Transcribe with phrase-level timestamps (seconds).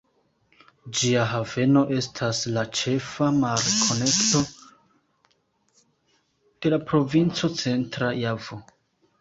[0.99, 4.43] Ĝia haveno estas la ĉefa mar-konekto
[6.65, 8.61] de la provinco Centra Javo.